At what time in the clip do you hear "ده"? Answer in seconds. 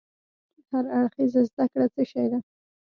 2.31-2.39